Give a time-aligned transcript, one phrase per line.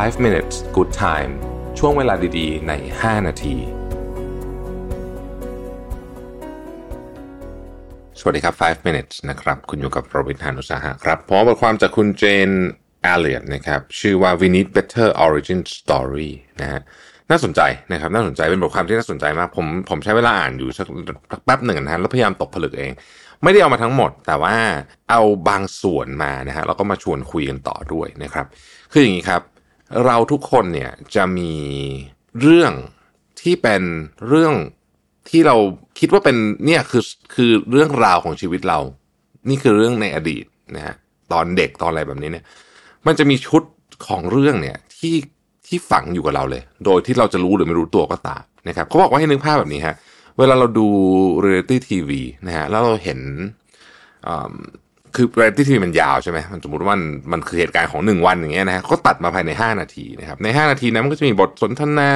[0.00, 1.32] 5 minutes good time
[1.78, 3.56] ช่วงเวลาดีๆ ใน 5 นาที
[8.18, 12.50] สวัสดีครับ 5 minutes นะครับ คุณอยู่กับโรบินทานุสาหะครับพร้อมบทความจากคุณเจน
[13.02, 16.30] แอลเลียตนะครับ ชื่อว่า we need better origin story
[16.60, 16.80] นะฮะ
[17.30, 17.60] น่าสนใจ
[17.92, 20.86] นะครับ น่าสนใจเป็นบทความที่น่าสนใจมาก ผมผมใช้เวลาอ่านอยู่สัก
[21.44, 22.92] แป๊บหนึ่งนะฮะแล้วพยายามตกผลึกเอง
[23.42, 24.56] ไม่ได้เอามาทั้งหมด แต่ว่า
[25.10, 28.46] เอาบางส่วนมานะฮะแล้วก็มาชวนคุยกันต่อด้วยนะครับ
[28.92, 29.42] คืออย่างนี้ครับ
[30.06, 31.52] เราทุกคนเนี่ยจะมี
[32.40, 32.72] เรื่อง
[33.40, 33.82] ที่เป็น
[34.28, 34.54] เรื่อง
[35.30, 35.56] ที่เรา
[35.98, 38.80] คิดว่าเป็นเนี่ยคือคือเรื่องราวของชีวิตเรา
[39.48, 40.44] นี่คือเรื่องในอดีต
[40.76, 40.94] นะฮะ
[41.32, 42.44] ตอนเด็กตอนอะไรแบบนี้เนี่ย
[43.06, 43.62] มันจะมีชุด
[44.06, 45.16] ของเรื่องเนี่ยที่
[45.66, 49.94] ที่ฝังอยู่กับเราเลย โดยที่เราจะรู้หรือไม่รู้ตัวก็ตามนะครับเขาบอกว่าให้นึกภาพแบบนี้ฮะ
[50.38, 50.86] เวลาเราดู
[51.40, 53.20] reality TV นะฮะแล้วเราเห็น
[55.14, 57.02] คือ reality TV มันยาวใช่ไหมมันสมมติว่ามัน
[57.32, 62.10] มันคือเหตุการณ์ของหนึ่งวันอย่างเงี้ยนะฮะก็ตัดมาภายใน 5 นาทีนะครับใน 5 นาทีนั้นมันก็จะมีบทสนทนา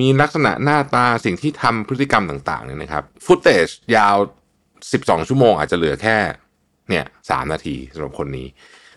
[0.00, 4.16] มีลักษณะหน้าตาสิ่งที่ทำพฤติกรรมต่างๆเนี่ยนะครับ footage ยาว
[4.72, 6.16] 12 ชั่วโมงอาจจะเหลือแค่
[6.88, 8.46] เนี่ยสนาทีสำหรับคนนี้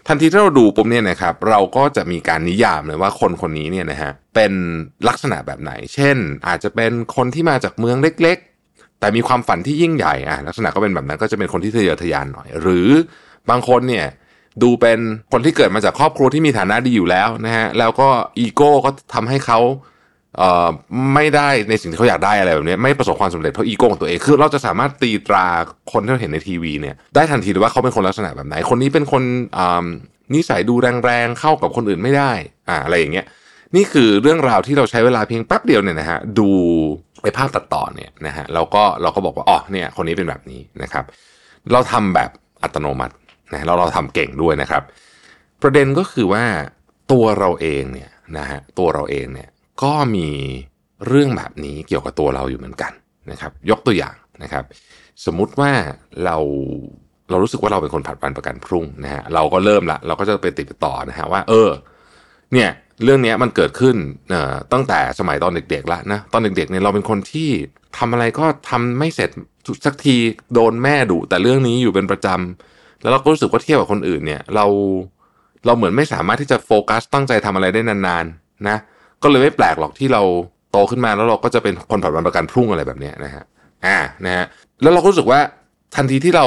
[0.07, 4.53] ทันทีที่เราดูปุ๊บเนี่ยนะครับเราก็จะมีการนิยามเลยว่าคนคนนี้เนี่ยนะฮะเป็น
[5.07, 12.89] ลักษณะแบบไหน เช่น อาจจะเป็นคนที่มาจากเมืองเล็กๆแต่มีความฝันที่ยิ่งใหญ่อะลักษณะก็เป็นแบบนั้นก็จะเป็นคนที่ทะเยอทะยานหน่อย หรือ
[13.49, 14.05] บางคนเนี่ย
[14.63, 14.99] ดูเป็น
[15.31, 18.07] คนที่เกิดมาจากครอบครัวที่มีฐานะดีอยู่แล้วนะฮะแล้วก็
[18.39, 19.59] อีโก้ก็ทำให้เขา
[20.37, 20.69] เอ่อ
[21.13, 25.45] ไม่ได้ในสิ่งที่เขาอยากได้อะไรแบบนี้ไม่ประสบความสำเร็จเพราะอีโก้ของตัวเองคือเราจะสามารถตีตรา
[25.91, 29.23] คนที่เราเห็นในทีวีเนี่ยได้ทันทีเลยว่าเขาเป็นคนลักษณะแบบไหน คนนี้เป็นคน
[30.33, 32.31] นิสัยดูแรงๆเข้ากับคนอื่นไม่ได้
[32.69, 33.25] อ่าอะไรอย่างเงี้ย
[33.75, 36.49] นี่คือเรื่องราวที่เราใช้เวลาเพียงแป๊บเดียวเนี่ยนะฮะดู
[37.23, 41.05] ไอภาพตัดต่อเนี่ยนะฮะเราก็เราก็บอกว่าอ๋อเนี่ยคนนี้เป็นแบบนี้นะครับ
[41.71, 42.29] เราทำแบบ
[42.63, 43.13] อัตโนมัติ
[43.53, 44.83] นะเราเราทำเก่งด้วยนะครับ
[45.61, 46.43] ประเด็นก็คือว่า
[47.11, 49.49] ตัวเราเองเนี่ยนะฮะตัวเราเองเนี่ย
[49.83, 50.29] ก็มี
[51.07, 52.91] เรื่องแบบนี้เกี่ยวกับตัวเราอยู่เหมือนกัน
[53.31, 54.63] นะครับ ยกตัวอย่างนะครับ
[55.25, 55.71] สมมุติว่า
[56.25, 56.37] เรา
[57.29, 61.69] เรารู้สึกว่าเราเป็นคนผัดวันประกันพรุ่งนะฮะเราก็เริ่มละเราก็จะไปติดต่อนะฮะว่า เออ
[62.53, 62.69] เนี่ย
[63.03, 63.95] เรื่องนี้มันเกิดขึ้น
[64.29, 67.49] เอ่อตั้งแต่สมัยตอนเด็กๆละนะตอนเด็กๆเนี่ยเราเป็นคนที่
[67.97, 69.29] ทำอะไรก็ทำไม่เสร็จ
[69.85, 70.15] สักที
[70.53, 72.72] โดนแม่ดุแต่เรื่องนี้อยู่เป็นประจำ
[73.03, 74.65] แล้วเราก็รู้สึกว่าเทียบกับคนอื่นเนี่ย เรา
[75.65, 78.77] เราเหมือนไม่สามารถที่จะโฟกัสตั้งใจทำอะไรได้นานๆนะ
[79.23, 80.21] ก็เลยไม่แปลกหรอกที่เรา
[80.71, 83.43] โตขึ้นมาแล้วเราก็จะเป็นคนผัดวันประกันพรุ่งอะไรแบบนี้นะฮะ
[83.85, 84.45] อ่านะฮะ
[84.81, 85.39] แล้วเราก็รู้สึกว่า
[85.95, 86.45] ทันทีที่เรา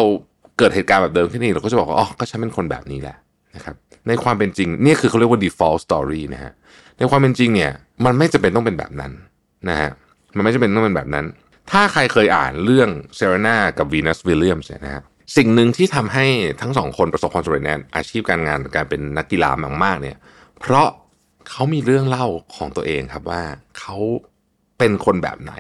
[0.59, 3.17] เกิดเหตุการณ์แบบเดิมขึ้นอีกเราก็จะบอกว่าอ๋อก็ฉันเป็นคนแบบนี้แหละ
[3.57, 3.75] นะครับ
[4.09, 6.53] ในความเป็นจริงนี่คือเขาเรียกว่า default story นะฮะ
[6.99, 7.73] ในความเป็นจริงเนี่ย
[8.05, 9.13] มันไม่จำเป็นต้องเป็นแบบนั้น
[9.69, 9.91] นะฮะ
[10.37, 11.27] มันไม่จำเป็นต้องเป็นแบบนั้น
[11.71, 15.03] ถ้าใครเคยอ่านเรื่องเซเรนากับวีนัสวิลเลียมส์เนี่ยนะฮะ
[15.37, 16.27] สิ่งหนึ่งที่ทำให้
[16.61, 19.51] ทั้งสองคนประสบความสำเร็จในอาชีพการงานการเป็นนักกีฬา
[19.85, 20.17] มากๆ เนี่ย
[20.61, 20.89] เพราะ
[21.51, 22.27] เขามีเรื่องเล่า
[22.57, 23.43] ของตัวเองครับว่า
[23.79, 23.97] เขา
[24.79, 25.55] เป็นคนแบบไหน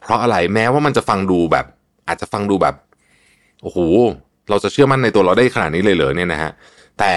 [0.00, 1.66] เพราะอะไรแม้ว่ามันจะฟังดูแบบ
[2.08, 2.74] อาจจะฟังดูแบบ
[3.62, 3.78] โอ้โห
[4.50, 6.50] เราจะเชื่อมั่นในตัวเราได้ขนาดนี้เลยเหรอเนี่ยนะฮะ
[7.00, 7.14] แต่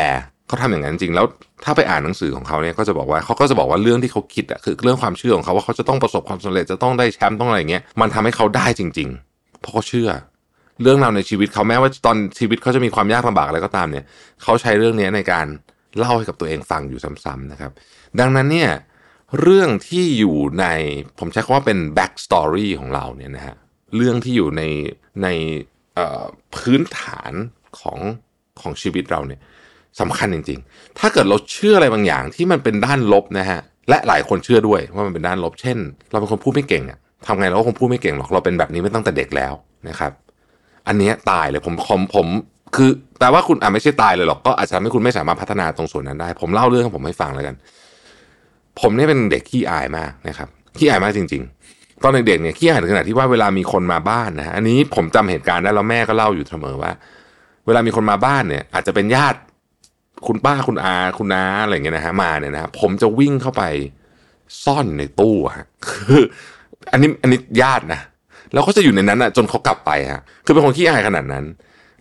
[0.48, 1.26] เขาทำอย่างนั้นจริงแล้ว
[1.64, 10.10] ถ้าไปอ่านหนังสือของเขาเนี่ยก็จะบอกว่าเขาก็จะบอกว่าเรื่องที่เขาคิดอะคือเรื่องความเชื่อของเขาว่าเขาจะต้องประสบความสำเร็จจะต้องได้แชมป์ต้องอะไรเงี้ยมันทำให้เขาได้จริง ๆ เพราะเขาเชื่อ
[10.82, 14.06] เรื่องราวในชีวิตเขาแม้ว่าตอนชีวิตเขาจะมีความยากลำบากอะไรก็ตามเนี่ย
[14.44, 15.46] เขาใช้เรื่องนี้ในการ
[15.98, 17.72] เล่าให้กับตัวเองฟังอยู่ซ้ำๆนะครับ
[18.20, 18.72] ดังนั้นเนี่ย
[19.42, 20.66] เรื่องที่อยู่ใน
[21.20, 23.56] ผมใช้คำว่าเป็น back story ของเราเนี่ยนะฮะ
[23.96, 24.64] เรื่องที่อยู่ใน
[25.24, 25.28] ใน
[26.56, 27.32] พื้นฐาน
[27.80, 28.00] ของ
[28.62, 29.40] ของชีวิตเราเนี่ย
[30.00, 35.78] สำคัญจริง ๆ ถ้าเกิดเราเชื่ออะไรบางอย่างที่มันเป็นด้านลบนะฮะและหลายคนเชื่อด้วยว่ามันเป็นด้านลบ เช่น
[36.12, 39.54] เราเป็นคนพูดไม่เก่งอะทำไงเราก็คงพูดไม่เก่งหรอกเราเป็นแบบนี้มาตั้งแต่เด็กแล้ว
[39.90, 40.12] นะครับ
[40.88, 42.28] อันนี้ตายเลยผมผมผม
[42.76, 47.56] คือแปลว่าคุณอาจไม่ใช่ตายเลยหรอกก็อาจจะทำให้คุณไม่สามารถพัฒนาตรงส่วนนั้นได้ ผมเล่าเรื่องของผมให้ฟังแล้วกัน
[48.80, 56.92] ผมเนี่ยเป็นเด็กขี้อายมากนะครับขี้อายมากจริง ๆ ตอนเด็กๆเนี่ยขี้อายถึงขนาดที่ว่าเวลามีคนมาบ้านนะฮะอันนี้ผมจำเหตุการณ์ได้แล้วแม่ก็เล่าอยู่เสมอว่า
[57.66, 59.40] เวลามีคนมาบ้านเนี่ย อาจจะเป็นญาติ
[60.28, 63.64] คุณป้าคุณอาคุณน้าอะไรเงี้ยนะฮะมาเนี่ยนะผมจะวิ่งเข้าไป
[64.64, 66.22] ซ่อนในตู้ฮะคือ
[66.92, 68.00] อันนี้อันนี้ญาตินะ
[68.54, 71.46] แล้วก็จะอยู่ในนั้นอะจนเขากลับไปฮะคือเป็นคนขี้อายขนาดนั้น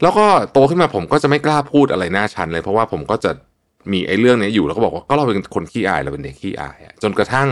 [0.02, 3.30] แล้วก็โตขึ้นมาผมก็จะไม่กล้าพูดอะไรหน้าชันเลย เพราะว่าผมก็จะ
[3.92, 7.48] มีไอ้เรื่องนี้อยู่แล้วก็บอกว่าก็เราเป็นคนขี้อายเราเป็นเด็กขี้อายจนกระทั่ง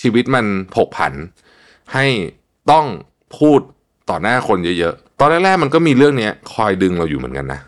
[0.00, 0.44] ชีวิตมัน
[0.74, 1.12] ผกผัน
[1.94, 2.06] ให้
[2.70, 2.86] ต้อง
[3.38, 3.60] พูด
[4.10, 7.60] ต่อหน้าคนเยอะๆ ตอนแรกๆมันก็มีเรื่องนี้คอยดึงเราอยู่เหมือนกันนะ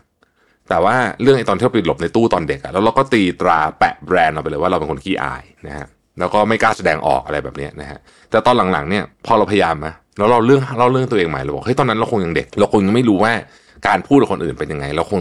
[0.69, 5.87] แต่ว่าเรื่องไอ้ตอนที่เราไปหลบในตู้ตอนเด็กอะแล้วเราก็ตีตราแปะแบรนด์เราไปเลยว่าเราเป็นคนขี้อายนะฮะ
[6.19, 7.99] แล้วก็ไม่กล้าแสดงออกอะไรแบบนี้นะฮะ
[8.29, 13.33] แต่ตอนหลังๆเนี่ยพอเราพยายามนะแล้วเราเรื่องเราเรื่องตัวเองใหม่เราบอกเฮ้ยตอนนั้นเราคงยังเด็ก เราคงยังไม่รู้ว่า
[13.87, 15.19] การพูดกับคนอื่นเป็นยังไง เราคง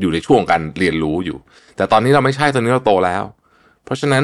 [0.00, 1.38] อยู่ในช่วงการเรียนรู้อยู่
[1.76, 3.22] แต่ตอนนี้เราไม่ใช่ตอนนี้เราโตแล้ว
[3.84, 4.22] เพราะฉะนั้น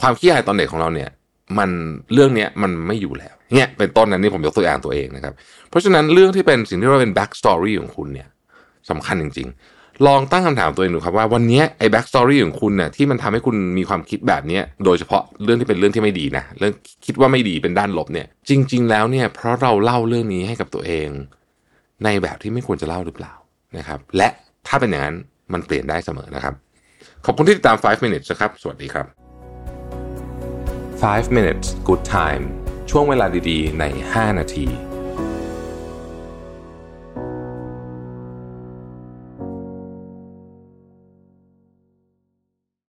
[0.00, 1.10] ความขี้อายตอนเด็กของเราเนี่ย
[1.58, 1.70] มัน
[2.12, 5.34] เรื่องเนี้ยมันไม่อยู่แล้วเนี่ยเป็นต้นนั้นนี่ผมยกตัวอย่างตัวเองนะครับ
[5.70, 8.28] เพราะฉะนั้นเรื่องที่เป็นสิ่งที่เราเป็น back story ของคุณเนี่ย
[8.90, 16.72] สำคัญจริง ๆ ลองตั้งคำถามตัวเองดูครับว่าวันนี้ไอ้ back story ของคุณเนี่ยที่มันทำให้คุณมีความคิดแบบนี้โดยเฉพาะเรื่องที่เป็นเรื่องที่ไม่ดีนะเรื่อง
[17.06, 21.08] คิดว่าไม่ดีเป็นด้านลบเนี่ย จริง ๆ แล้วเนี่ยเพราะเราเล่าเรื่องนี้ให้กับตัวเอง
[22.04, 23.34] ในแบบที่ไม่ควรจะเล่าหรือเปล่า
[23.78, 24.28] นะครับ และ
[24.66, 25.16] ถ้าเป็นอย่างนั้น
[25.52, 26.54] มันเปลี่ยนได้เสมอนะครับ
[27.24, 29.06] ขอบคุณที่ติดตาม 5 minutes นะครับ สวัสดีครับ
[31.06, 32.44] 5 minutes good time
[32.90, 34.89] ช่วงเวลาดีๆ ใน 5 นาที